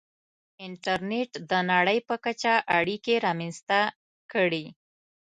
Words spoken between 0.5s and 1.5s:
•انټرنېټ